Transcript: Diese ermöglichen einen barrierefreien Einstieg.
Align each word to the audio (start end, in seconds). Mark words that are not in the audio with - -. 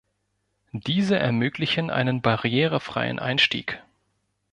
Diese 0.73 1.19
ermöglichen 1.19 1.91
einen 1.91 2.23
barrierefreien 2.23 3.19
Einstieg. 3.19 3.83